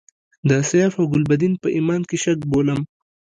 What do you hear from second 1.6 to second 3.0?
په ایمان کې شک بولم.